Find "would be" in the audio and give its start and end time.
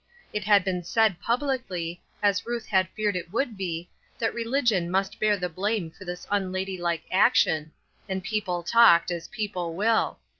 3.31-3.87